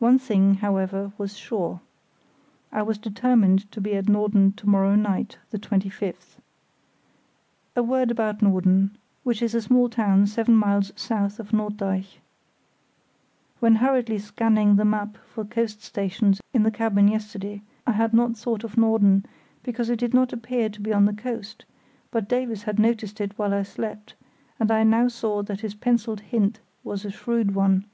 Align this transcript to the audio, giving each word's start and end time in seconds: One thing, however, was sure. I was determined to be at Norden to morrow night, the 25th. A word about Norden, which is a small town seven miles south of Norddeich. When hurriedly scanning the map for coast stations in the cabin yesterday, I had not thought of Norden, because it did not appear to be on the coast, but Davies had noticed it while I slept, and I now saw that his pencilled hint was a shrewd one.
One 0.00 0.18
thing, 0.18 0.54
however, 0.54 1.12
was 1.18 1.36
sure. 1.36 1.80
I 2.72 2.82
was 2.82 2.98
determined 2.98 3.70
to 3.70 3.80
be 3.80 3.94
at 3.94 4.08
Norden 4.08 4.50
to 4.54 4.68
morrow 4.68 4.96
night, 4.96 5.38
the 5.52 5.56
25th. 5.60 6.38
A 7.76 7.82
word 7.84 8.10
about 8.10 8.42
Norden, 8.42 8.96
which 9.22 9.40
is 9.40 9.54
a 9.54 9.62
small 9.62 9.88
town 9.88 10.26
seven 10.26 10.56
miles 10.56 10.90
south 10.96 11.38
of 11.38 11.52
Norddeich. 11.52 12.18
When 13.60 13.76
hurriedly 13.76 14.18
scanning 14.18 14.74
the 14.74 14.84
map 14.84 15.16
for 15.24 15.44
coast 15.44 15.80
stations 15.80 16.40
in 16.52 16.64
the 16.64 16.72
cabin 16.72 17.06
yesterday, 17.06 17.62
I 17.86 17.92
had 17.92 18.12
not 18.12 18.36
thought 18.36 18.64
of 18.64 18.76
Norden, 18.76 19.24
because 19.62 19.88
it 19.90 20.00
did 20.00 20.12
not 20.12 20.32
appear 20.32 20.70
to 20.70 20.80
be 20.80 20.92
on 20.92 21.04
the 21.04 21.12
coast, 21.12 21.64
but 22.10 22.26
Davies 22.28 22.64
had 22.64 22.80
noticed 22.80 23.20
it 23.20 23.38
while 23.38 23.54
I 23.54 23.62
slept, 23.62 24.16
and 24.58 24.72
I 24.72 24.82
now 24.82 25.06
saw 25.06 25.40
that 25.44 25.60
his 25.60 25.76
pencilled 25.76 26.22
hint 26.22 26.58
was 26.82 27.04
a 27.04 27.12
shrewd 27.12 27.54
one. 27.54 27.84